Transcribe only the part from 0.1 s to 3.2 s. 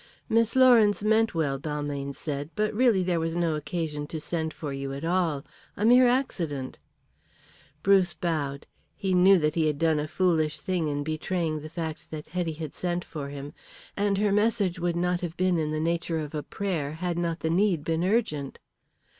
"Miss Lawrence meant well," Balmayne said, "but really there